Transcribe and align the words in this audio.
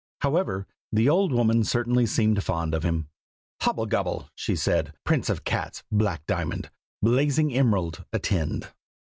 However, 0.21 0.65
the 0.91 1.07
old 1.07 1.31
woman 1.31 1.63
certainly 1.63 2.07
seemed 2.07 2.43
fond 2.43 2.73
of 2.73 2.81
him. 2.81 3.09
"Hobble 3.61 3.85
gobble!" 3.85 4.31
she 4.33 4.55
said, 4.55 4.93
"prince 5.03 5.29
of 5.29 5.43
cats, 5.43 5.83
black 5.91 6.25
diamond, 6.25 6.71
blazing 7.03 7.53
emerald, 7.53 8.03
attend! 8.11 8.69